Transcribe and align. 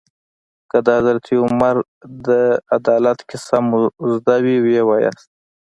که 0.69 0.77
د 0.85 0.87
حضرت 0.97 1.23
عمر 1.43 1.61
فاروق 1.75 1.89
رض 2.03 2.17
د 2.27 2.29
عدالت 2.77 3.19
کیسه 3.29 3.57
مو 3.67 3.79
زده 4.15 4.35
وي 4.45 4.57
ويې 4.63 4.81
وایاست. 4.85 5.29